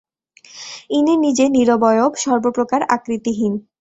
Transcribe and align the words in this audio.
ইনি 0.89 1.13
নিজে 1.17 1.45
নিরবয়ব, 1.49 2.11
সর্বপ্রকার 2.17 2.81
আকৃতিহীন। 2.95 3.53